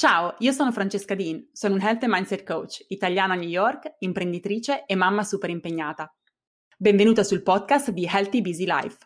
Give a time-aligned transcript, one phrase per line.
[0.00, 3.96] Ciao, io sono Francesca Dean, sono un Health and Mindset Coach, italiana a New York,
[3.98, 6.10] imprenditrice e mamma super impegnata.
[6.78, 8.96] Benvenuta sul podcast di Healthy Busy Life.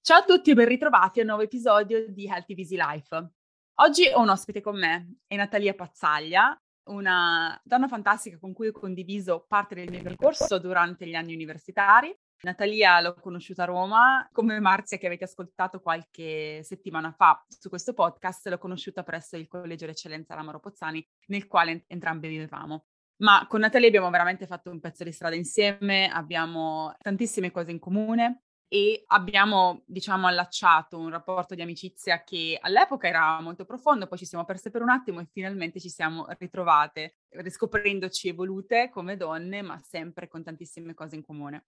[0.00, 3.30] Ciao a tutti e ben ritrovati a un nuovo episodio di Healthy Busy Life.
[3.74, 8.72] Oggi ho un ospite con me, è Natalia Pazzaglia, una donna fantastica con cui ho
[8.72, 12.14] condiviso parte del mio percorso durante gli anni universitari.
[12.40, 17.94] Natalia l'ho conosciuta a Roma, come Marzia che avete ascoltato qualche settimana fa su questo
[17.94, 22.84] podcast, l'ho conosciuta presso il Collegio d'Eccellenza Lamaro Pozzani, nel quale entrambe vivevamo.
[23.20, 27.80] Ma con Natalia abbiamo veramente fatto un pezzo di strada insieme, abbiamo tantissime cose in
[27.80, 34.18] comune, e abbiamo, diciamo, allacciato un rapporto di amicizia che all'epoca era molto profondo, poi
[34.18, 39.62] ci siamo perse per un attimo e finalmente ci siamo ritrovate, riscoprendoci evolute come donne,
[39.62, 41.64] ma sempre con tantissime cose in comune.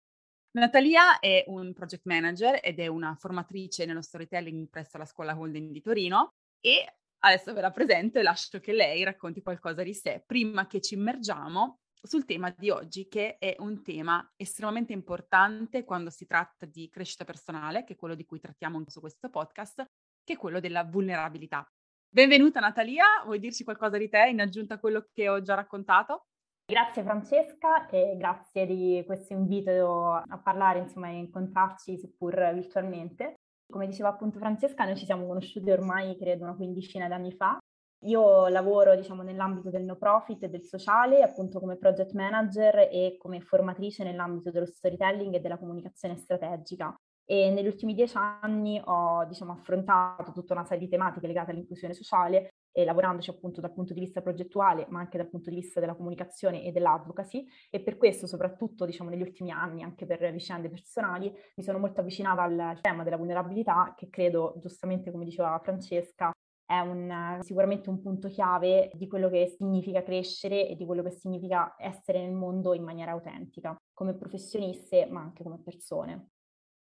[0.52, 5.70] Natalia è un project manager ed è una formatrice nello storytelling presso la scuola Holden
[5.70, 10.22] di Torino e adesso ve la presento e lascio che lei racconti qualcosa di sé
[10.26, 16.10] prima che ci immergiamo sul tema di oggi, che è un tema estremamente importante quando
[16.10, 19.84] si tratta di crescita personale, che è quello di cui trattiamo su questo podcast,
[20.24, 21.66] che è quello della vulnerabilità.
[22.08, 26.24] Benvenuta Natalia, vuoi dirci qualcosa di te in aggiunta a quello che ho già raccontato?
[26.64, 33.34] Grazie Francesca e grazie di questo invito a parlare, insomma, e incontrarci seppur virtualmente.
[33.70, 37.58] Come diceva appunto Francesca, noi ci siamo conosciuti ormai credo una quindicina d'anni fa
[38.04, 43.16] io lavoro diciamo, nell'ambito del no profit e del sociale, appunto come project manager e
[43.18, 46.94] come formatrice nell'ambito dello storytelling e della comunicazione strategica.
[47.24, 51.94] E negli ultimi dieci anni ho diciamo, affrontato tutta una serie di tematiche legate all'inclusione
[51.94, 55.78] sociale e lavorandoci appunto dal punto di vista progettuale, ma anche dal punto di vista
[55.78, 57.46] della comunicazione e dell'advocacy.
[57.68, 62.00] E per questo, soprattutto diciamo, negli ultimi anni, anche per vicende personali, mi sono molto
[62.00, 66.32] avvicinata al tema della vulnerabilità, che credo, giustamente come diceva Francesca,
[66.70, 71.10] è un, sicuramente un punto chiave di quello che significa crescere e di quello che
[71.10, 76.28] significa essere nel mondo in maniera autentica, come professioniste ma anche come persone.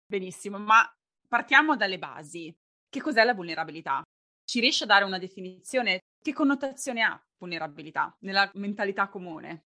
[0.06, 0.88] Benissimo, ma
[1.28, 2.56] partiamo dalle basi.
[2.88, 4.04] Che cos'è la vulnerabilità?
[4.44, 6.02] Ci riesce a dare una definizione?
[6.22, 9.66] Che connotazione ha vulnerabilità nella mentalità comune?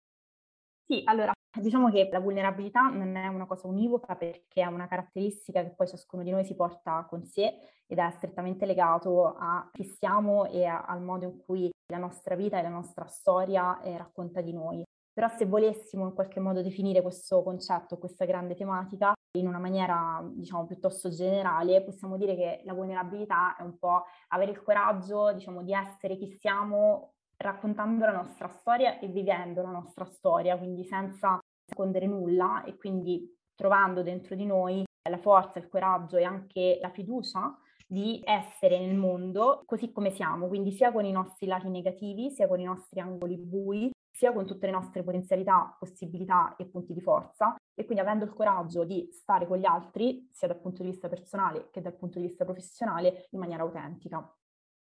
[0.85, 5.63] Sì, allora diciamo che la vulnerabilità non è una cosa univoca perché è una caratteristica
[5.63, 7.53] che poi ciascuno di noi si porta con sé
[7.87, 12.37] ed è strettamente legato a chi siamo e a, al modo in cui la nostra
[12.37, 14.85] vita e la nostra storia eh, racconta di noi.
[15.13, 20.23] Però se volessimo in qualche modo definire questo concetto, questa grande tematica, in una maniera
[20.33, 25.63] diciamo piuttosto generale, possiamo dire che la vulnerabilità è un po' avere il coraggio diciamo
[25.63, 31.40] di essere chi siamo raccontando la nostra storia e vivendo la nostra storia, quindi senza
[31.71, 36.91] nascondere nulla e quindi trovando dentro di noi la forza, il coraggio e anche la
[36.91, 42.31] fiducia di essere nel mondo così come siamo, quindi sia con i nostri lati negativi,
[42.31, 46.93] sia con i nostri angoli bui, sia con tutte le nostre potenzialità, possibilità e punti
[46.93, 50.83] di forza e quindi avendo il coraggio di stare con gli altri, sia dal punto
[50.83, 54.33] di vista personale che dal punto di vista professionale, in maniera autentica.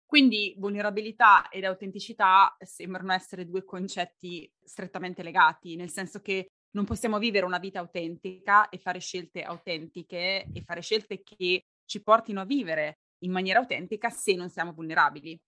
[0.06, 7.18] Quindi vulnerabilità ed autenticità sembrano essere due concetti strettamente legati, nel senso che non possiamo
[7.18, 12.46] vivere una vita autentica e fare scelte autentiche e fare scelte che ci portino a
[12.46, 15.40] vivere in maniera autentica se non siamo vulnerabili.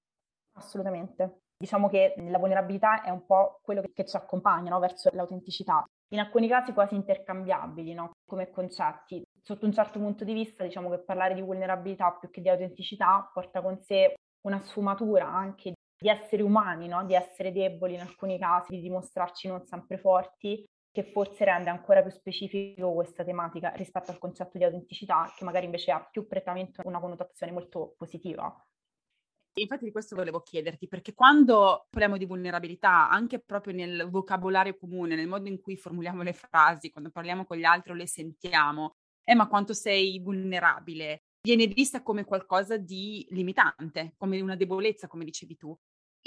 [0.55, 1.41] Assolutamente.
[1.57, 4.79] Diciamo che la vulnerabilità è un po' quello che, ci accompagna no?
[4.79, 5.83] verso l'autenticità.
[6.13, 8.11] In alcuni casi quasi intercambiabili no?
[8.25, 9.21] come concetti.
[9.41, 13.29] Sotto un certo punto di vista, diciamo che parlare di vulnerabilità più che di autenticità
[13.33, 14.13] porta con sé
[14.45, 17.03] una sfumatura anche di esseri umani, no?
[17.05, 22.01] di essere deboli in alcuni casi, di dimostrarci non sempre forti, che forse rende ancora
[22.01, 26.81] più specifico questa tematica rispetto al concetto di autenticità, che magari invece ha più prettamente
[26.85, 28.53] una connotazione molto positiva.
[29.59, 35.15] Infatti di questo volevo chiederti, perché quando parliamo di vulnerabilità, anche proprio nel vocabolario comune,
[35.15, 38.97] nel modo in cui formuliamo le frasi, quando parliamo con gli altri o le sentiamo,
[39.23, 45.25] eh ma quanto sei vulnerabile, viene vista come qualcosa di limitante, come una debolezza, come
[45.25, 45.75] dicevi tu.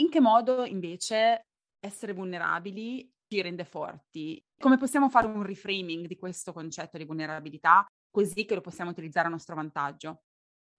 [0.01, 1.47] In che modo invece
[1.79, 4.44] essere vulnerabili ci rende forti?
[4.59, 9.29] Come possiamo fare un reframing di questo concetto di vulnerabilità così che lo possiamo utilizzare
[9.29, 10.23] a nostro vantaggio?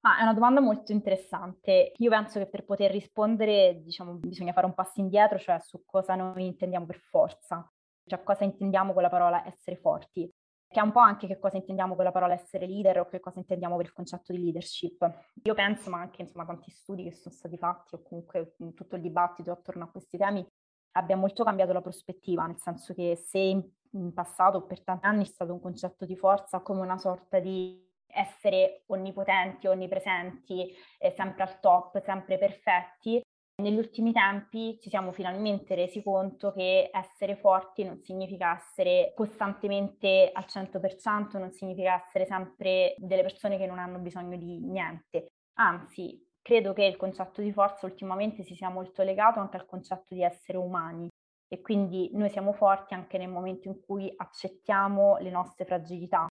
[0.01, 1.93] Ah, è una domanda molto interessante.
[1.95, 6.15] Io penso che per poter rispondere, diciamo, bisogna fare un passo indietro, cioè su cosa
[6.15, 7.71] noi intendiamo per forza,
[8.05, 10.29] cioè cosa intendiamo con la parola essere forti
[10.71, 13.19] che è un po' anche che cosa intendiamo con la parola essere leader o che
[13.19, 15.05] cosa intendiamo per il concetto di leadership.
[15.43, 19.01] Io penso, ma anche insomma tanti studi che sono stati fatti o comunque tutto il
[19.01, 20.47] dibattito attorno a questi temi,
[20.93, 25.23] abbia molto cambiato la prospettiva, nel senso che se in, in passato per tanti anni
[25.23, 31.43] è stato un concetto di forza come una sorta di essere onnipotenti, onnipresenti, eh, sempre
[31.43, 33.21] al top, sempre perfetti,
[33.61, 40.31] negli ultimi tempi ci siamo finalmente resi conto che essere forti non significa essere costantemente
[40.33, 45.33] al 100%, non significa essere sempre delle persone che non hanno bisogno di niente.
[45.59, 50.13] Anzi, credo che il concetto di forza ultimamente si sia molto legato anche al concetto
[50.13, 51.07] di essere umani
[51.47, 56.27] e quindi noi siamo forti anche nel momento in cui accettiamo le nostre fragilità.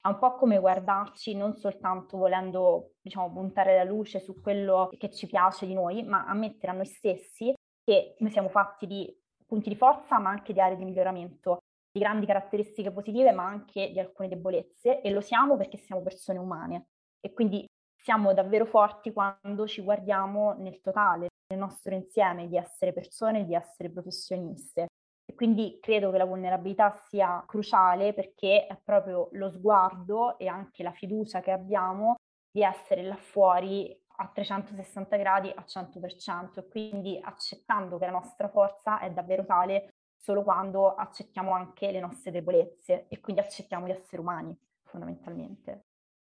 [0.00, 5.10] È un po' come guardarci non soltanto volendo, diciamo, puntare la luce su quello che
[5.10, 9.16] ci piace di noi, ma ammettere a noi stessi che noi siamo fatti di
[9.46, 11.58] punti di forza, ma anche di aree di miglioramento,
[11.90, 16.38] di grandi caratteristiche positive, ma anche di alcune debolezze, e lo siamo perché siamo persone
[16.38, 16.88] umane.
[17.20, 17.64] E quindi
[18.04, 23.54] siamo davvero forti quando ci guardiamo nel totale, nel nostro insieme di essere persone, di
[23.54, 24.88] essere professioniste.
[25.24, 30.82] E quindi credo che la vulnerabilità sia cruciale perché è proprio lo sguardo e anche
[30.82, 32.16] la fiducia che abbiamo
[32.50, 38.50] di essere là fuori a 360 gradi a 100% e quindi accettando che la nostra
[38.50, 43.92] forza è davvero tale solo quando accettiamo anche le nostre debolezze e quindi accettiamo di
[43.92, 45.86] essere umani fondamentalmente.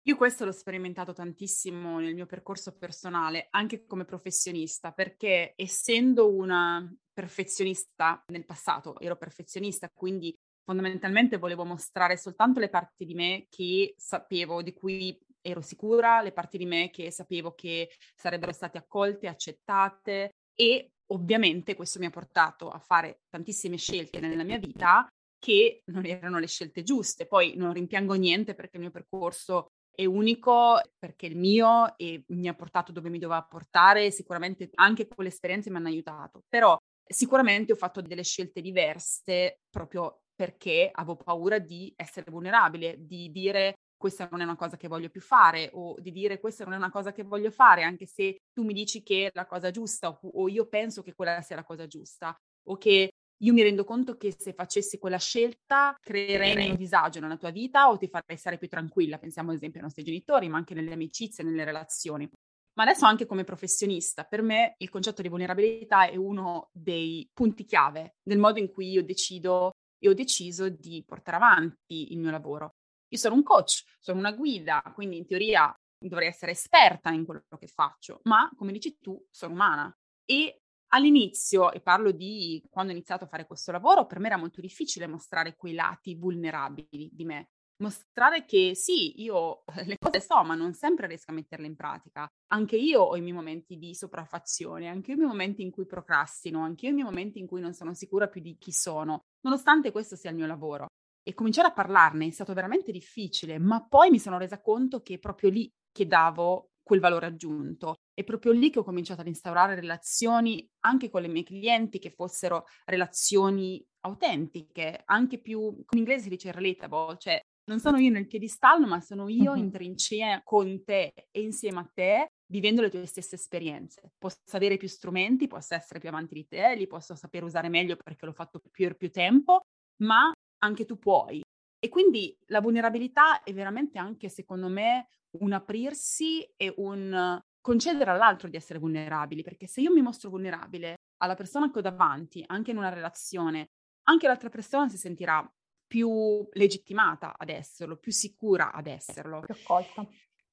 [0.05, 6.91] Io questo l'ho sperimentato tantissimo nel mio percorso personale, anche come professionista, perché essendo una
[7.13, 13.93] perfezionista nel passato, ero perfezionista, quindi fondamentalmente volevo mostrare soltanto le parti di me che
[13.95, 19.27] sapevo, di cui ero sicura, le parti di me che sapevo che sarebbero state accolte,
[19.27, 25.07] accettate e ovviamente questo mi ha portato a fare tantissime scelte nella mia vita
[25.37, 27.25] che non erano le scelte giuste.
[27.25, 32.47] Poi non rimpiango niente perché il mio percorso è unico perché il mio e mi
[32.47, 37.73] ha portato dove mi doveva portare, sicuramente anche quelle esperienze mi hanno aiutato, però sicuramente
[37.73, 44.27] ho fatto delle scelte diverse proprio perché avevo paura di essere vulnerabile, di dire questa
[44.31, 46.89] non è una cosa che voglio più fare o di dire questa non è una
[46.89, 50.19] cosa che voglio fare, anche se tu mi dici che è la cosa giusta o,
[50.21, 52.35] o io penso che quella sia la cosa giusta
[52.67, 53.10] o che
[53.43, 57.89] io mi rendo conto che se facessi quella scelta creerei un disagio nella tua vita
[57.89, 59.17] o ti farei stare più tranquilla.
[59.17, 62.29] Pensiamo ad esempio ai nostri genitori, ma anche nelle amicizie, nelle relazioni.
[62.73, 67.65] Ma adesso anche come professionista, per me il concetto di vulnerabilità è uno dei punti
[67.65, 72.31] chiave nel modo in cui io decido e ho deciso di portare avanti il mio
[72.31, 72.75] lavoro.
[73.09, 77.43] Io sono un coach, sono una guida, quindi in teoria dovrei essere esperta in quello
[77.59, 79.93] che faccio, ma come dici tu, sono umana
[80.25, 80.61] e
[80.93, 84.59] All'inizio, e parlo di quando ho iniziato a fare questo lavoro, per me era molto
[84.59, 87.49] difficile mostrare quei lati vulnerabili di me.
[87.77, 92.27] Mostrare che sì, io le cose so, ma non sempre riesco a metterle in pratica.
[92.47, 95.71] Anche io ho i miei momenti di sopraffazione, anche io ho i miei momenti in
[95.71, 98.57] cui procrastino, anche io ho i miei momenti in cui non sono sicura più di
[98.57, 100.87] chi sono, nonostante questo sia il mio lavoro.
[101.23, 105.19] E cominciare a parlarne è stato veramente difficile, ma poi mi sono resa conto che
[105.19, 107.95] proprio lì che davo quel valore aggiunto.
[108.13, 112.11] È proprio lì che ho cominciato ad instaurare relazioni anche con le mie clienti che
[112.11, 117.39] fossero relazioni autentiche, anche più, in inglese si dice relatable, cioè
[117.69, 121.91] non sono io nel piedistallo, ma sono io in trincea con te e insieme a
[121.93, 124.11] te, vivendo le tue stesse esperienze.
[124.17, 127.95] Posso avere più strumenti, posso essere più avanti di te, li posso sapere usare meglio
[127.95, 129.61] perché l'ho fatto più e più tempo,
[130.01, 130.31] ma
[130.63, 131.41] anche tu puoi.
[131.83, 135.07] E quindi la vulnerabilità è veramente anche, secondo me,
[135.39, 140.97] un aprirsi e un concedere all'altro di essere vulnerabili, perché se io mi mostro vulnerabile
[141.17, 143.71] alla persona che ho davanti, anche in una relazione,
[144.03, 145.43] anche l'altra persona si sentirà
[145.87, 149.39] più legittimata ad esserlo, più sicura ad esserlo.
[149.39, 150.07] Più accolta.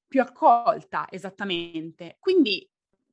[0.07, 2.17] Più accolta, esattamente.
[2.19, 2.67] Quindi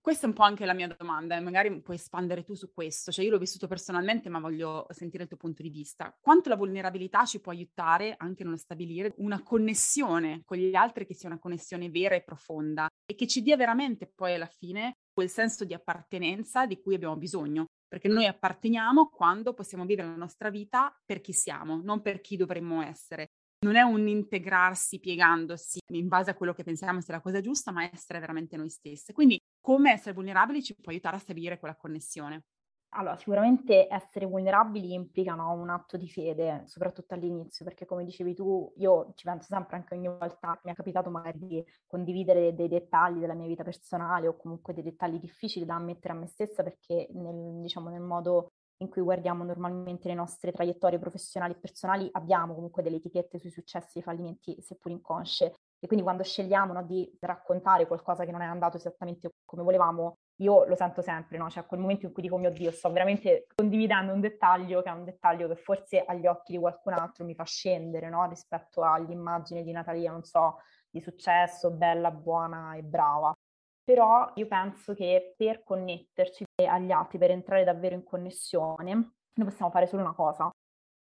[0.06, 3.10] questa è un po' anche la mia domanda e magari puoi espandere tu su questo.
[3.10, 6.16] Cioè io l'ho vissuto personalmente, ma voglio sentire il tuo punto di vista.
[6.20, 11.14] Quanto la vulnerabilità ci può aiutare anche nello stabilire una connessione con gli altri che
[11.14, 15.28] sia una connessione vera e profonda e che ci dia veramente poi alla fine quel
[15.28, 17.64] senso di appartenenza di cui abbiamo bisogno.
[17.88, 22.36] Perché noi apparteniamo quando possiamo vivere la nostra vita per chi siamo, non per chi
[22.36, 27.20] dovremmo essere non è un integrarsi piegandosi in base a quello che pensiamo sia la
[27.20, 29.12] cosa giusta, ma essere veramente noi stesse.
[29.12, 32.44] Quindi come essere vulnerabili ci può aiutare a stabilire quella connessione.
[32.90, 38.72] Allora, sicuramente essere vulnerabili implicano un atto di fede, soprattutto all'inizio, perché come dicevi tu,
[38.76, 43.18] io ci penso sempre anche ogni volta, mi è capitato magari di condividere dei dettagli
[43.18, 47.08] della mia vita personale o comunque dei dettagli difficili da ammettere a me stessa, perché
[47.10, 52.54] nel, diciamo, nel modo in cui guardiamo normalmente le nostre traiettorie professionali e personali, abbiamo
[52.54, 55.54] comunque delle etichette sui successi e fallimenti, seppur inconsce.
[55.86, 60.16] E quindi quando scegliamo no, di raccontare qualcosa che non è andato esattamente come volevamo,
[60.40, 61.48] io lo sento sempre, no?
[61.48, 64.92] Cioè quel momento in cui dico, mio Dio, sto veramente condividendo un dettaglio che è
[64.92, 68.26] un dettaglio che forse agli occhi di qualcun altro mi fa scendere, no?
[68.26, 70.56] Rispetto all'immagine di Natalia, non so,
[70.90, 73.32] di successo, bella, buona e brava.
[73.84, 79.70] Però io penso che per connetterci agli altri, per entrare davvero in connessione, noi possiamo
[79.70, 80.50] fare solo una cosa,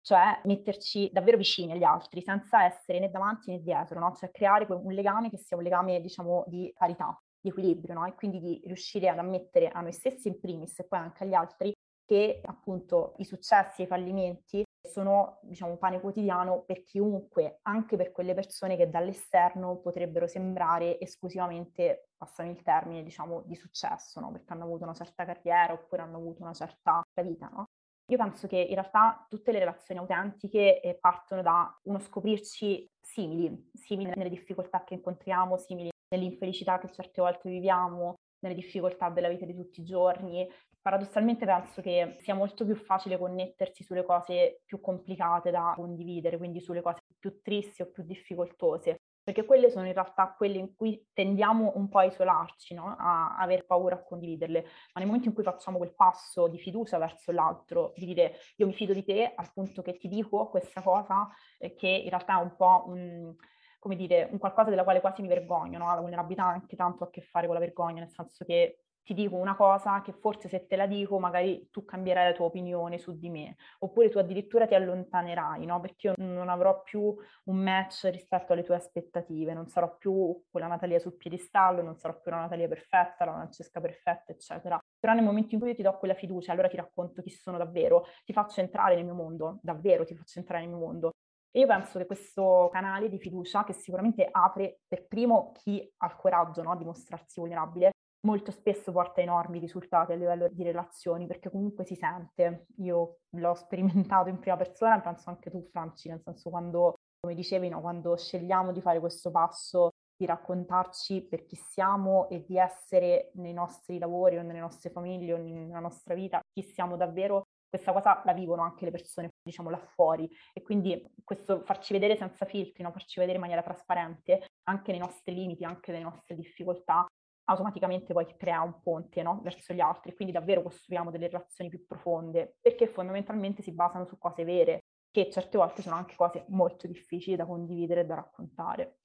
[0.06, 4.14] cioè metterci davvero vicini agli altri, senza essere né davanti né dietro, no?
[4.14, 8.06] Cioè creare un legame che sia un legame, diciamo, di parità, di equilibrio, no?
[8.06, 11.34] E quindi di riuscire ad ammettere a noi stessi in primis e poi anche agli
[11.34, 11.74] altri
[12.06, 18.12] che appunto i successi e i fallimenti sono, diciamo, pane quotidiano per chiunque, anche per
[18.12, 24.32] quelle persone che dall'esterno potrebbero sembrare esclusivamente, passano il termine, diciamo, di successo, no?
[24.32, 27.66] Perché hanno avuto una certa carriera oppure hanno avuto una certa vita, no?
[28.08, 33.72] Io penso che in realtà tutte le relazioni autentiche eh, partono da uno scoprirci simili,
[33.74, 39.46] simili nelle difficoltà che incontriamo, simili nell'infelicità che certe volte viviamo, nelle difficoltà della vita
[39.46, 40.48] di tutti i giorni.
[40.80, 46.62] Paradossalmente penso che sia molto più facile connettersi sulle cose più complicate da condividere, quindi
[46.62, 51.10] sulle cose più tristi o più difficoltose perché quelle sono in realtà quelle in cui
[51.12, 52.96] tendiamo un po' a isolarci, no?
[52.96, 57.00] a aver paura a condividerle, ma nel momento in cui facciamo quel passo di fiducia
[57.00, 60.84] verso l'altro, di dire io mi fido di te al punto che ti dico questa
[60.84, 61.28] cosa
[61.58, 63.36] eh, che in realtà è un po' un,
[63.80, 65.88] come dire, un qualcosa della quale quasi mi vergogno, no?
[65.88, 69.14] la vulnerabilità ha anche tanto a che fare con la vergogna, nel senso che ti
[69.14, 72.98] dico una cosa che forse se te la dico magari tu cambierai la tua opinione
[72.98, 75.80] su di me, oppure tu addirittura ti allontanerai, no?
[75.80, 80.66] Perché io non avrò più un match rispetto alle tue aspettative, non sarò più quella
[80.66, 84.80] Natalia sul piedistallo, non sarò più la Natalia perfetta, la Francesca perfetta, eccetera.
[85.00, 87.58] Però nel momento in cui io ti do quella fiducia, allora ti racconto chi sono
[87.58, 91.12] davvero, ti faccio entrare nel mio mondo, davvero ti faccio entrare nel mio mondo.
[91.52, 96.08] E io penso che questo canale di fiducia, che sicuramente apre per primo chi ha
[96.08, 97.92] il coraggio no, di mostrarsi vulnerabile,
[98.26, 102.66] molto spesso porta enormi risultati a livello di relazioni, perché comunque si sente.
[102.78, 107.70] Io l'ho sperimentato in prima persona, penso anche tu, Franci, nel senso quando, come dicevi,
[107.70, 113.32] no, quando scegliamo di fare questo passo di raccontarci per chi siamo e di essere
[113.36, 117.92] nei nostri lavori o nelle nostre famiglie o nella nostra vita chi siamo davvero, questa
[117.92, 120.30] cosa la vivono anche le persone, diciamo, là fuori.
[120.54, 122.92] E quindi questo farci vedere senza filtri, no?
[122.92, 127.06] farci vedere in maniera trasparente anche nei nostri limiti, anche nelle nostre difficoltà,
[127.46, 129.40] automaticamente poi crea un ponte no?
[129.42, 134.18] verso gli altri, quindi davvero costruiamo delle relazioni più profonde, perché fondamentalmente si basano su
[134.18, 139.00] cose vere, che certe volte sono anche cose molto difficili da condividere e da raccontare.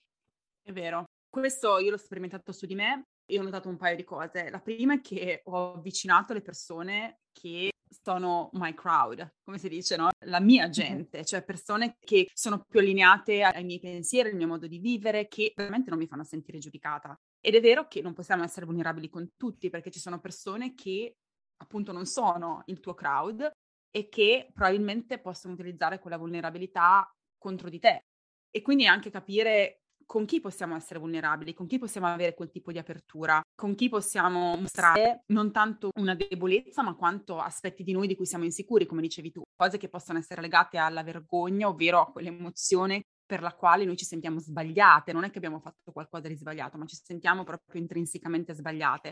[0.62, 4.04] È vero, questo io l'ho sperimentato su di me e ho notato un paio di
[4.04, 4.50] cose.
[4.50, 7.70] La prima è che ho avvicinato le persone che
[8.02, 10.08] sono my crowd, come si dice, no?
[10.26, 14.66] La mia gente, cioè persone che sono più allineate ai miei pensieri, al mio modo
[14.66, 17.18] di vivere, che veramente non mi fanno sentire giudicata.
[17.40, 21.16] Ed è vero che non possiamo essere vulnerabili con tutti, perché ci sono persone che
[21.56, 23.50] appunto non sono il tuo crowd
[23.90, 28.04] e che probabilmente possono utilizzare quella vulnerabilità contro di te.
[28.50, 32.72] E quindi anche capire con chi possiamo essere vulnerabili, con chi possiamo avere quel tipo
[32.72, 38.08] di apertura, con chi possiamo mostrare non tanto una debolezza, ma quanto aspetti di noi
[38.08, 42.00] di cui siamo insicuri, come dicevi tu, cose che possono essere legate alla vergogna, ovvero
[42.00, 46.26] a quell'emozione per la quale noi ci sentiamo sbagliate, non è che abbiamo fatto qualcosa
[46.26, 49.10] di sbagliato, ma ci sentiamo proprio intrinsecamente sbagliate.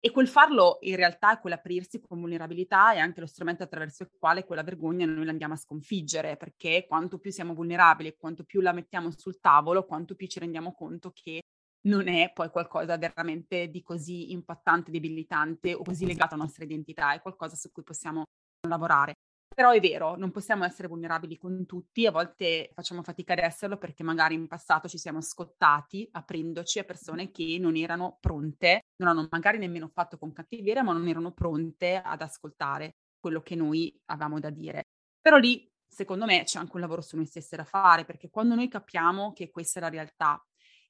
[0.00, 4.10] E quel farlo in realtà è quell'aprirsi con vulnerabilità è anche lo strumento attraverso il
[4.18, 8.60] quale quella vergogna noi la andiamo a sconfiggere, perché quanto più siamo vulnerabili, quanto più
[8.60, 11.42] la mettiamo sul tavolo, quanto più ci rendiamo conto che
[11.82, 17.12] non è poi qualcosa veramente di così impattante, debilitante o così legato alla nostra identità,
[17.12, 18.24] è qualcosa su cui possiamo
[18.66, 19.14] lavorare.
[19.54, 23.76] Però è vero, non possiamo essere vulnerabili con tutti, a volte facciamo fatica ad esserlo
[23.76, 29.10] perché magari in passato ci siamo scottati aprendoci a persone che non erano pronte, non
[29.10, 33.94] hanno magari nemmeno fatto con cattiveria, ma non erano pronte ad ascoltare quello che noi
[34.06, 34.84] avevamo da dire.
[35.20, 38.54] Però lì, secondo me, c'è anche un lavoro su noi stessi da fare, perché quando
[38.54, 40.42] noi capiamo che questa è la realtà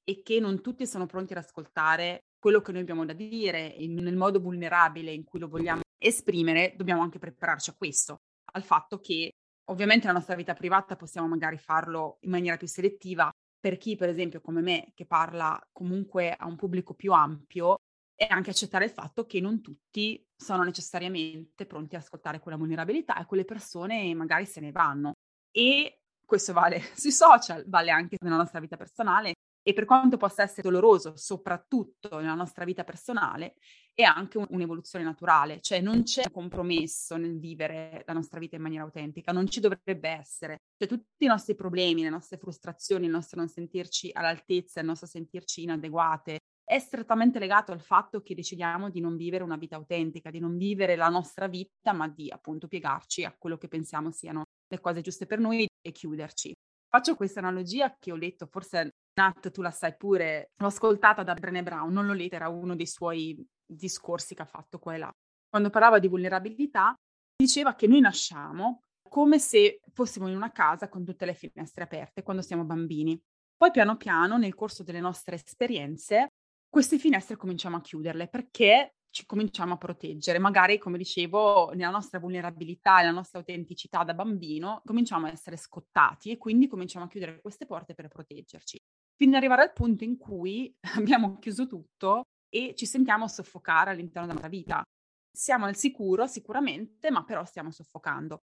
[0.04, 4.16] e che non tutti sono pronti ad ascoltare quello che noi abbiamo da dire nel
[4.16, 8.18] modo vulnerabile in cui lo vogliamo esprimere, dobbiamo anche prepararci a questo
[8.52, 9.30] al fatto che
[9.70, 13.30] ovviamente nella nostra vita privata possiamo magari farlo in maniera più selettiva.
[13.58, 17.76] Per chi, per esempio, come me, che parla comunque a un pubblico più ampio,
[18.22, 23.18] e anche accettare il fatto che non tutti sono necessariamente pronti ad ascoltare quella vulnerabilità
[23.18, 25.12] e quelle persone magari se ne vanno.
[25.50, 29.34] E questo vale sui social, vale anche nella nostra vita personale.
[29.62, 33.54] E per quanto possa essere doloroso, soprattutto nella nostra vita personale,
[33.94, 38.62] è anche un, un'evoluzione naturale, cioè non c'è compromesso nel vivere la nostra vita in
[38.62, 40.62] maniera autentica, non ci dovrebbe essere.
[40.76, 45.06] Cioè tutti i nostri problemi, le nostre frustrazioni, il nostro non sentirci all'altezza, il nostro
[45.06, 50.30] sentirci inadeguate, è strettamente legato al fatto che decidiamo di non vivere una vita autentica,
[50.30, 54.44] di non vivere la nostra vita, ma di appunto piegarci a quello che pensiamo siano
[54.68, 56.54] le cose giuste per noi e chiuderci.
[56.88, 61.34] Faccio questa analogia che ho letto, forse Nat, tu la sai pure, l'ho ascoltata da
[61.34, 64.98] Brené Brown, non l'ho letta, era uno dei suoi discorsi che ha fatto qua e
[64.98, 65.12] là.
[65.48, 66.94] Quando parlava di vulnerabilità,
[67.36, 72.22] diceva che noi nasciamo come se fossimo in una casa con tutte le finestre aperte
[72.22, 73.20] quando siamo bambini.
[73.54, 76.32] Poi piano piano, nel corso delle nostre esperienze,
[76.68, 80.38] queste finestre cominciamo a chiuderle perché ci cominciamo a proteggere.
[80.38, 86.30] Magari, come dicevo, nella nostra vulnerabilità, nella nostra autenticità da bambino, cominciamo a essere scottati
[86.30, 88.80] e quindi cominciamo a chiudere queste porte per proteggerci
[89.14, 94.26] fino ad arrivare al punto in cui abbiamo chiuso tutto e ci sentiamo soffocare all'interno
[94.26, 94.82] della nostra vita.
[95.30, 98.40] Siamo al sicuro sicuramente, ma però stiamo soffocando.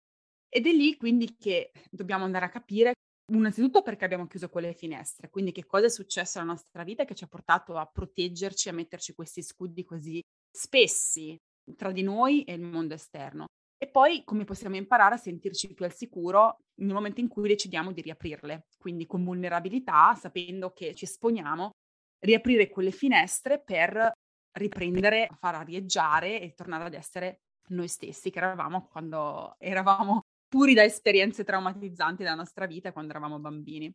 [0.50, 2.94] Ed è lì quindi che dobbiamo andare a capire
[3.32, 7.16] innanzitutto perché abbiamo chiuso quelle finestre, quindi che cosa è successo nella nostra vita che
[7.16, 10.22] ci ha portato a proteggerci, a metterci questi scudi così
[10.56, 11.36] spessi
[11.76, 13.46] tra di noi e il mondo esterno.
[13.78, 17.92] E poi come possiamo imparare a sentirci più al sicuro nel momento in cui decidiamo
[17.92, 21.72] di riaprirle, quindi con vulnerabilità, sapendo che ci esponiamo,
[22.20, 24.12] riaprire quelle finestre per
[24.58, 30.84] riprendere, far arieggiare e tornare ad essere noi stessi che eravamo quando eravamo puri da
[30.84, 33.92] esperienze traumatizzanti della nostra vita quando eravamo bambini.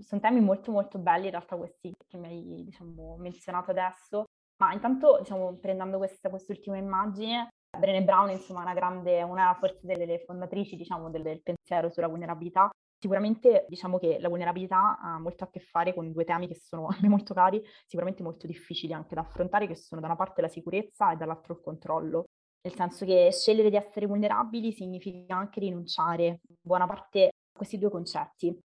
[0.00, 4.24] Sono temi molto molto belli in realtà questi che mi hai diciamo, menzionato adesso,
[4.58, 10.20] ma intanto diciamo, prendendo questa quest'ultima immagine Brené Brown, insomma, una grande, una forse delle
[10.24, 12.70] fondatrici, diciamo, del, del pensiero sulla vulnerabilità.
[13.00, 16.86] Sicuramente diciamo che la vulnerabilità ha molto a che fare con due temi che sono
[16.88, 20.40] a me molto cari, sicuramente molto difficili anche da affrontare, che sono da una parte
[20.40, 22.24] la sicurezza e dall'altro il controllo.
[22.60, 27.78] Nel senso che scegliere di essere vulnerabili significa anche rinunciare in buona parte a questi
[27.78, 28.58] due concetti.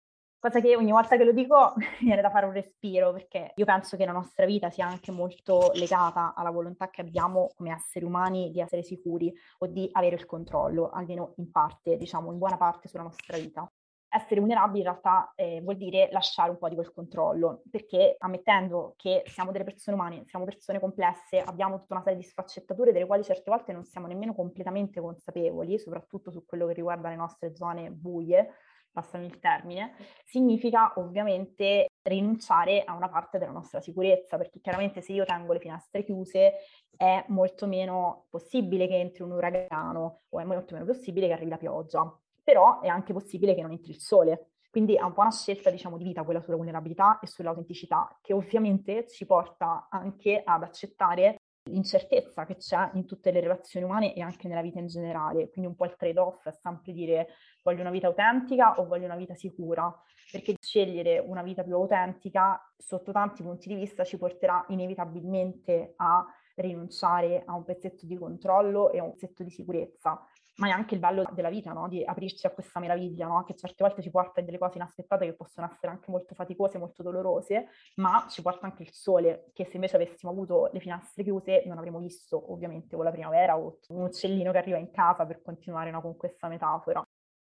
[0.40, 3.98] Cosa che ogni volta che lo dico viene da fare un respiro, perché io penso
[3.98, 8.50] che la nostra vita sia anche molto legata alla volontà che abbiamo come esseri umani
[8.50, 12.88] di essere sicuri o di avere il controllo, almeno in parte, diciamo, in buona parte
[12.88, 13.70] sulla nostra vita.
[14.08, 18.94] Essere vulnerabili in realtà eh, vuol dire lasciare un po' di quel controllo, perché ammettendo
[18.96, 23.04] che siamo delle persone umane, siamo persone complesse, abbiamo tutta una serie di sfaccettature delle
[23.04, 27.54] quali certe volte non siamo nemmeno completamente consapevoli, soprattutto su quello che riguarda le nostre
[27.54, 28.48] zone buie,
[28.92, 35.12] passami il termine, significa ovviamente rinunciare a una parte della nostra sicurezza, perché chiaramente se
[35.12, 36.54] io tengo le finestre chiuse
[36.96, 41.50] è molto meno possibile che entri un uragano o è molto meno possibile che arrivi
[41.50, 44.50] la pioggia, però è anche possibile che non entri il sole.
[44.70, 48.32] Quindi è un po' una scelta, diciamo, di vita quella sulla vulnerabilità e sull'autenticità, che
[48.32, 54.20] ovviamente ci porta anche ad accettare l'incertezza che c'è in tutte le relazioni umane e
[54.20, 55.50] anche nella vita in generale.
[55.50, 57.28] Quindi un po' il trade-off è sempre dire
[57.62, 59.94] voglio una vita autentica o voglio una vita sicura,
[60.30, 66.24] perché scegliere una vita più autentica sotto tanti punti di vista ci porterà inevitabilmente a
[66.56, 70.94] rinunciare a un pezzetto di controllo e a un pezzetto di sicurezza ma è anche
[70.94, 71.88] il bello della vita, no?
[71.88, 73.44] di aprirci a questa meraviglia, no?
[73.44, 76.78] che certe volte ci porta a delle cose inaspettate che possono essere anche molto faticose,
[76.78, 81.22] molto dolorose, ma ci porta anche il sole, che se invece avessimo avuto le finestre
[81.22, 85.24] chiuse non avremmo visto ovviamente o la primavera o un uccellino che arriva in casa
[85.24, 86.00] per continuare no?
[86.00, 87.02] con questa metafora.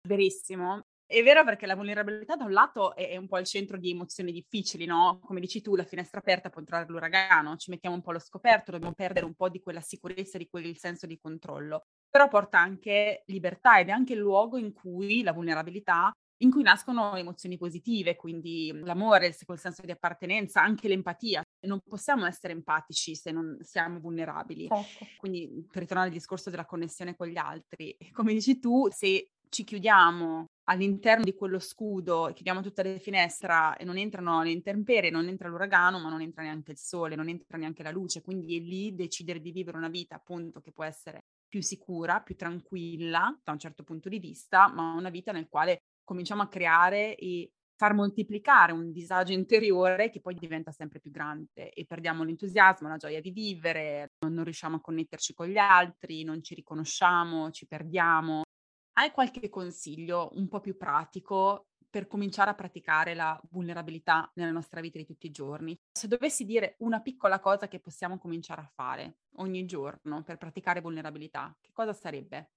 [0.08, 0.84] Verissimo.
[1.14, 4.32] È vero perché la vulnerabilità da un lato è, un po' il centro di emozioni
[4.32, 5.20] difficili, no?
[5.24, 8.72] Come dici tu, la finestra aperta può entrare l'uragano, ci mettiamo un po' allo scoperto,
[8.72, 13.24] dobbiamo perdere un po' di quella sicurezza, di quel senso di controllo però porta anche
[13.26, 16.12] libertà ed è anche il luogo in cui la vulnerabilità
[16.44, 21.42] in cui nascono emozioni positive, quindi l'amore, quel senso di appartenenza, anche l'empatia.
[21.66, 24.68] Non possiamo essere empatici se non siamo vulnerabili.
[24.68, 25.06] Certo.
[25.18, 29.64] Quindi, per ritornare al discorso della connessione con gli altri, come dici tu, se ci
[29.64, 35.28] chiudiamo all'interno di quello scudo chiudiamo tutte le finestre e non entrano le intemperie, non
[35.28, 38.22] entra l'uragano, ma non entra neanche il sole, non entra neanche la luce.
[38.22, 42.36] Quindi è lì decidere di vivere una vita, appunto, che può essere più sicura, più
[42.36, 47.16] tranquilla da un certo punto di vista, ma una vita nel quale cominciamo a creare
[47.16, 52.88] e far moltiplicare un disagio interiore che poi diventa sempre più grande e perdiamo l'entusiasmo,
[52.88, 57.68] la gioia di vivere, non riusciamo a connetterci con gli altri, non ci riconosciamo, ci
[57.68, 58.44] perdiamo.
[58.96, 64.82] Hai qualche consiglio un po' più pratico per cominciare a praticare la vulnerabilità nella nostra
[64.82, 65.80] vita di tutti i giorni.
[65.92, 70.82] Se dovessi dire una piccola cosa che possiamo cominciare a fare ogni giorno per praticare
[70.82, 72.52] vulnerabilità, che cosa sarebbe?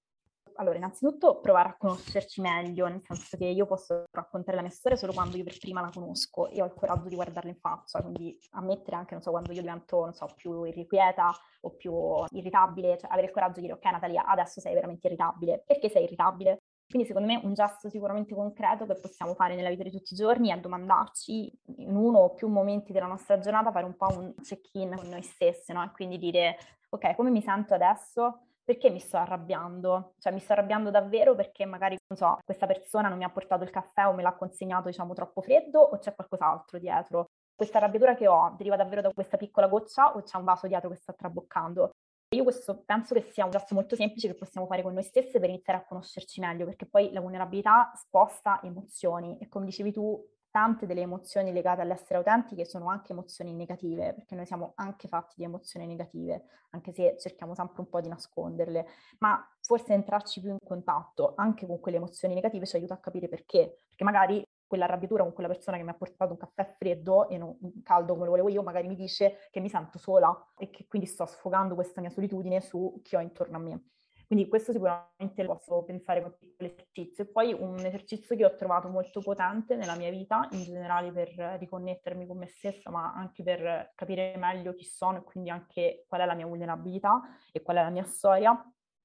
[0.59, 4.97] Allora, innanzitutto provare a conoscerci meglio, nel senso che io posso raccontare la mia storia
[4.97, 8.01] solo quando io per prima la conosco e ho il coraggio di guardarla in faccia,
[8.01, 11.93] quindi ammettere anche, non so, quando io divento, non so, più irrequieta o più
[12.31, 15.63] irritabile, cioè avere il coraggio di dire, ok Natalia, adesso sei veramente irritabile.
[15.63, 16.57] Perché sei irritabile?
[16.89, 20.15] Quindi secondo me un gesto sicuramente concreto che possiamo fare nella vita di tutti i
[20.15, 24.33] giorni è domandarci in uno o più momenti della nostra giornata, fare un po' un
[24.41, 25.83] check-in con noi stessi, no?
[25.83, 26.57] E quindi dire,
[26.89, 28.39] ok, come mi sento adesso?
[28.67, 30.15] Perché mi sto arrabbiando?
[30.19, 33.63] Cioè mi sto arrabbiando davvero perché magari, non so, questa persona non mi ha portato
[33.63, 37.27] il caffè o me l'ha consegnato, diciamo, troppo freddo o c'è qualcos'altro dietro?
[37.55, 40.89] Questa arrabbiatura che ho deriva davvero da questa piccola goccia o c'è un vaso dietro
[40.89, 41.91] che sta traboccando?
[42.35, 45.39] Io questo penso che sia un gesto molto semplice che possiamo fare con noi stesse
[45.39, 50.21] per iniziare a conoscerci meglio, perché poi la vulnerabilità sposta emozioni e come dicevi tu,
[50.51, 55.35] tante delle emozioni legate all'essere autentiche sono anche emozioni negative, perché noi siamo anche fatti
[55.37, 58.87] di emozioni negative, anche se cerchiamo sempre un po' di nasconderle,
[59.19, 63.27] ma forse entrarci più in contatto anche con quelle emozioni negative ci aiuta a capire
[63.27, 67.37] perché, perché magari quell'arrabbiatura con quella persona che mi ha portato un caffè freddo e
[67.37, 70.85] non caldo come lo volevo io, magari mi dice che mi sento sola e che
[70.87, 73.81] quindi sto sfogando questa mia solitudine su chi ho intorno a me.
[74.27, 77.23] Quindi questo sicuramente lo posso pensare come piccolo esercizio.
[77.23, 81.29] E poi un esercizio che ho trovato molto potente nella mia vita, in generale per
[81.57, 86.21] riconnettermi con me stessa, ma anche per capire meglio chi sono e quindi anche qual
[86.21, 87.21] è la mia vulnerabilità
[87.53, 88.53] e qual è la mia storia,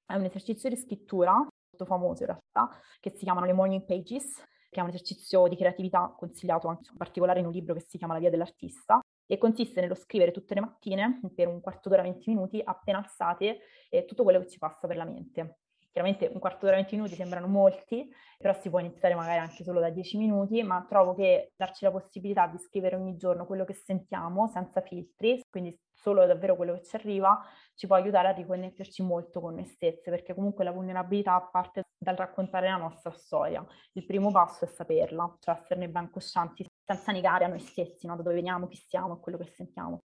[0.05, 4.43] è un esercizio di scrittura molto famoso in realtà, che si chiamano le morning pages,
[4.69, 7.97] che è un esercizio di creatività consigliato anche in particolare in un libro che si
[7.97, 8.99] chiama La via dell'artista,
[9.33, 13.61] e consiste nello scrivere tutte le mattine, per un quarto d'ora, 20 minuti, appena alzate,
[13.89, 15.57] eh, tutto quello che ci passa per la mente.
[15.91, 19.79] Chiaramente un quarto d'ora, 20 minuti sembrano molti, però si può iniziare magari anche solo
[19.79, 23.73] da 10 minuti, ma trovo che darci la possibilità di scrivere ogni giorno quello che
[23.73, 27.41] sentiamo senza filtri, quindi solo davvero quello che ci arriva,
[27.75, 32.15] ci può aiutare a riconnetterci molto con noi stesse, perché comunque la vulnerabilità parte dal
[32.15, 33.65] raccontare la nostra storia.
[33.93, 38.17] Il primo passo è saperla, cioè esserne ben coscienti, senza negare a noi stessi no?
[38.17, 39.99] da dove veniamo, chi siamo e quello che sentiamo.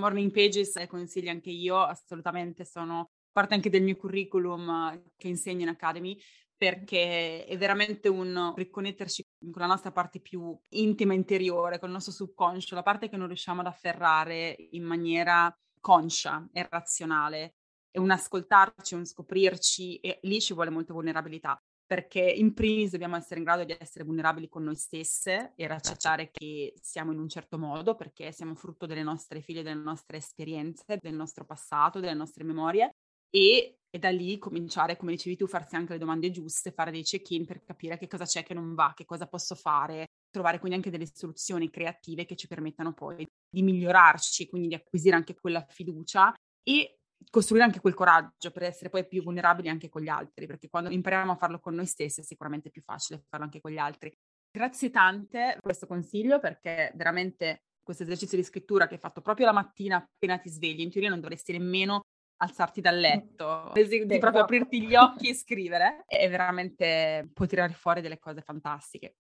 [0.00, 5.28] Morning Pages eh, consiglio anche io, assolutamente sono parte anche del mio curriculum eh, che
[5.28, 6.16] insegno in Academy,
[6.56, 12.12] perché è veramente un riconnetterci con la nostra parte più intima interiore, con il nostro
[12.12, 17.54] subconscio, la parte che non riusciamo ad afferrare in maniera conscia e razionale.
[17.90, 23.16] È un ascoltarci, un scoprirci e lì ci vuole molta vulnerabilità perché in primis dobbiamo
[23.16, 27.28] essere in grado di essere vulnerabili con noi stesse e accettare che siamo in un
[27.28, 32.14] certo modo perché siamo frutto delle nostre figlie, delle nostre esperienze, del nostro passato, delle
[32.14, 32.94] nostre memorie
[33.34, 37.02] e, e, da lì cominciare, come dicevi tu, farsi anche le domande giuste, fare dei
[37.02, 40.76] check-in per capire che cosa c'è che non va, che cosa posso fare, trovare quindi
[40.76, 45.64] anche delle soluzioni creative che ci permettano poi di migliorarci, quindi di acquisire anche quella
[45.68, 46.98] fiducia e
[47.30, 50.90] costruire anche quel coraggio per essere poi più vulnerabili anche con gli altri, perché quando
[50.90, 54.12] impariamo a farlo con noi stessi è sicuramente più facile farlo anche con gli altri.
[54.48, 59.46] Grazie tante per questo consiglio perché veramente questo esercizio di scrittura che hai fatto proprio
[59.46, 62.03] la mattina appena ti svegli, in teoria non dovresti nemmeno
[62.36, 64.38] alzarti dal letto, di proprio esatto.
[64.38, 69.16] aprirti gli occhi e scrivere e veramente puoi tirare fuori delle cose fantastiche.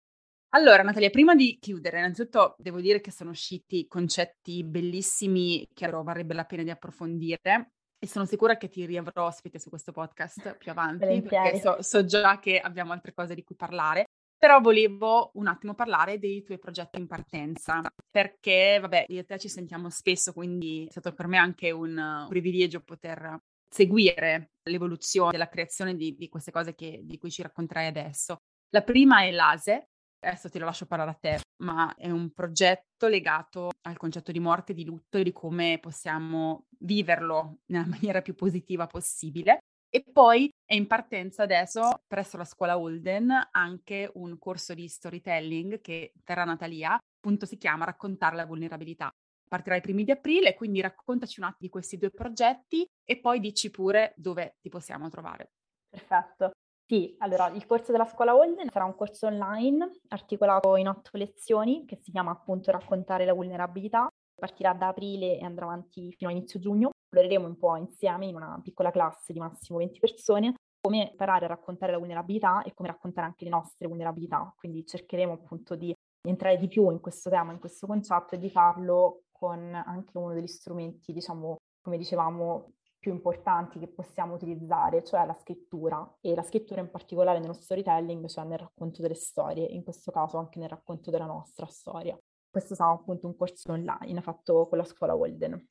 [0.51, 6.33] Allora, Natalia, prima di chiudere, innanzitutto devo dire che sono usciti concetti bellissimi che varrebbe
[6.33, 10.71] la pena di approfondire e sono sicura che ti riavrò ospite su questo podcast più
[10.71, 14.07] avanti, perché so, so già che abbiamo altre cose di cui parlare.
[14.39, 19.37] Però volevo un attimo parlare dei tuoi progetti in partenza, perché vabbè, io e te
[19.37, 23.37] ci sentiamo spesso, quindi è stato per me anche un privilegio poter
[23.69, 28.37] seguire l'evoluzione della creazione di, di queste cose che, di cui ci racconterai adesso.
[28.71, 29.89] La prima è l'ASE,
[30.21, 34.41] adesso te lo lascio parlare a te, ma è un progetto legato al concetto di
[34.41, 39.59] morte, di lutto e di come possiamo viverlo nella maniera più positiva possibile.
[39.91, 45.81] E poi è in partenza adesso presso la scuola Holden anche un corso di storytelling
[45.81, 49.11] che terrà Natalia, appunto si chiama Raccontare la vulnerabilità.
[49.49, 53.41] Partirà i primi di aprile, quindi raccontaci un attimo di questi due progetti e poi
[53.41, 55.53] dici pure dove ti possiamo trovare.
[55.89, 56.53] Perfetto.
[56.85, 61.85] Sì, allora il corso della scuola Holden sarà un corso online articolato in otto lezioni
[61.85, 64.09] che si chiama appunto Raccontare la vulnerabilità.
[64.35, 68.37] Partirà da aprile e andrà avanti fino a inizio giugno esploreremo un po' insieme in
[68.37, 72.89] una piccola classe di massimo 20 persone come imparare a raccontare la vulnerabilità e come
[72.89, 74.55] raccontare anche le nostre vulnerabilità.
[74.57, 75.93] Quindi cercheremo appunto di
[76.27, 80.35] entrare di più in questo tema, in questo concetto e di farlo con anche uno
[80.35, 86.43] degli strumenti, diciamo, come dicevamo, più importanti che possiamo utilizzare, cioè la scrittura e la
[86.43, 90.69] scrittura in particolare nello storytelling, cioè nel racconto delle storie, in questo caso anche nel
[90.69, 92.19] racconto della nostra storia.
[92.51, 95.65] Questo sarà appunto un corso online fatto con la scuola Walden.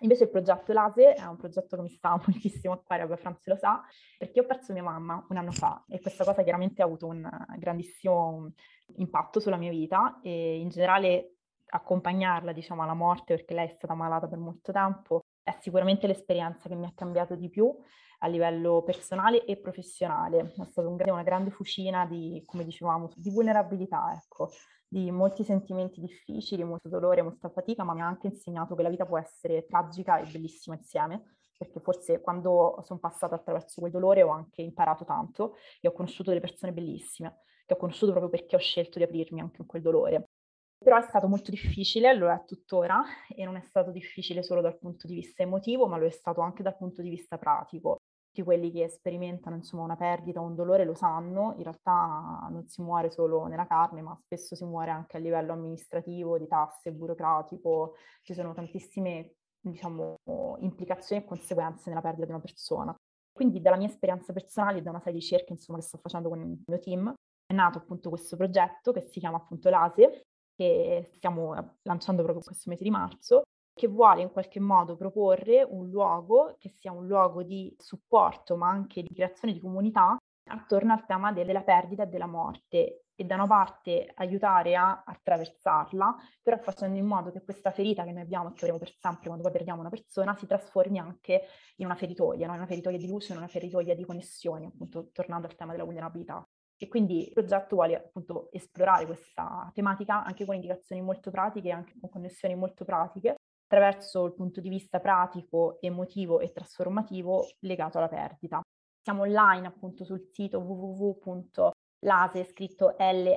[0.00, 3.46] Invece il progetto LASE è un progetto che mi sta moltissimo a cuore, vabbè Franz
[3.46, 3.82] lo sa,
[4.16, 7.28] perché ho perso mia mamma un anno fa e questa cosa chiaramente ha avuto un
[7.56, 8.52] grandissimo
[8.96, 11.34] impatto sulla mia vita e in generale
[11.70, 16.68] accompagnarla diciamo alla morte perché lei è stata malata per molto tempo è sicuramente l'esperienza
[16.68, 17.74] che mi ha cambiato di più
[18.20, 20.52] a livello personale e professionale.
[20.56, 24.50] È stata un, una grande fucina di, come dicevamo, di vulnerabilità, ecco,
[24.88, 28.88] di molti sentimenti difficili, molto dolore, molta fatica, ma mi ha anche insegnato che la
[28.88, 34.22] vita può essere tragica e bellissima insieme, perché forse quando sono passata attraverso quel dolore
[34.22, 38.56] ho anche imparato tanto e ho conosciuto delle persone bellissime, che ho conosciuto proprio perché
[38.56, 40.30] ho scelto di aprirmi anche in quel dolore.
[40.78, 44.78] Però è stato molto difficile, lo è tuttora, e non è stato difficile solo dal
[44.78, 47.98] punto di vista emotivo, ma lo è stato anche dal punto di vista pratico
[48.38, 52.66] tutti quelli che sperimentano insomma, una perdita o un dolore lo sanno, in realtà non
[52.66, 56.92] si muore solo nella carne, ma spesso si muore anche a livello amministrativo, di tasse,
[56.92, 60.16] burocratico, ci sono tantissime diciamo,
[60.60, 62.94] implicazioni e conseguenze nella perdita di una persona.
[63.32, 66.40] Quindi dalla mia esperienza personale, da una serie di ricerche insomma, che sto facendo con
[66.40, 67.12] il mio team,
[67.46, 70.22] è nato appunto questo progetto che si chiama appunto l'ASE,
[70.54, 73.42] che stiamo lanciando proprio questo mese di marzo,
[73.78, 78.68] che vuole in qualche modo proporre un luogo che sia un luogo di supporto, ma
[78.68, 80.16] anche di creazione di comunità
[80.48, 86.16] attorno al tema della perdita e della morte e da una parte aiutare a attraversarla,
[86.42, 89.26] però facendo in modo che questa ferita che noi abbiamo e che avremo per sempre
[89.26, 91.42] quando poi perdiamo una persona si trasformi anche
[91.76, 92.52] in una feritoia, no?
[92.52, 95.84] in una feritoia di luce, in una feritoia di connessioni, appunto tornando al tema della
[95.84, 96.46] vulnerabilità.
[96.80, 101.94] E quindi il progetto vuole appunto esplorare questa tematica anche con indicazioni molto pratiche, anche
[101.98, 103.34] con connessioni molto pratiche,
[103.68, 108.62] attraverso il punto di vista pratico, emotivo e trasformativo legato alla perdita.
[109.02, 113.36] Siamo online appunto sul sito www.lase scritto L-A-S-A-E.it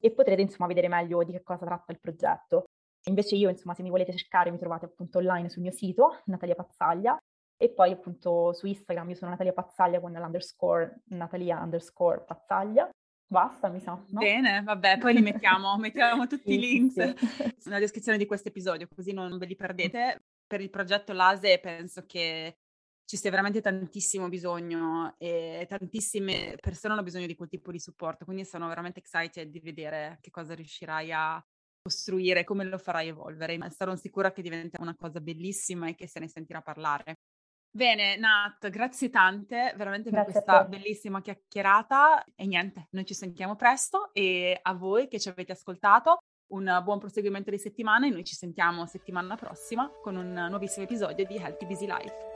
[0.00, 2.66] e potrete insomma vedere meglio di che cosa tratta il progetto.
[3.08, 6.54] Invece io insomma se mi volete cercare mi trovate appunto online sul mio sito Natalia
[6.54, 7.18] Pazzaglia
[7.56, 12.88] e poi appunto su Instagram io sono Natalia Pazzaglia con l'underscore Natalia underscore Pazzaglia
[13.30, 13.92] Basta, mi sa.
[13.92, 14.20] No?
[14.20, 17.54] Bene, vabbè, poi li mettiamo, mettiamo tutti sì, i links sì.
[17.66, 20.24] nella descrizione di questo episodio, così non ve li perdete.
[20.44, 22.56] Per il progetto LASE penso che
[23.04, 28.24] ci sia veramente tantissimo bisogno e tantissime persone hanno bisogno di quel tipo di supporto,
[28.24, 31.40] quindi sono veramente excited di vedere che cosa riuscirai a
[31.80, 33.56] costruire, come lo farai evolvere.
[33.70, 37.18] Sarò sicura che diventa una cosa bellissima e che se ne sentirà parlare.
[37.72, 43.54] Bene, Nat, grazie tante veramente grazie per questa bellissima chiacchierata e niente, noi ci sentiamo
[43.54, 48.24] presto e a voi che ci avete ascoltato un buon proseguimento di settimana e noi
[48.24, 52.29] ci sentiamo settimana prossima con un nuovissimo episodio di Healthy Busy Life.